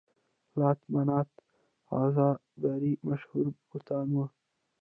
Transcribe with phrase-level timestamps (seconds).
[0.59, 1.27] لات، منات،
[1.95, 2.29] عزا
[2.63, 4.25] درې مشهور بتان وو.